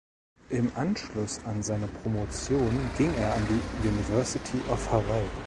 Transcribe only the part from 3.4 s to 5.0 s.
die University of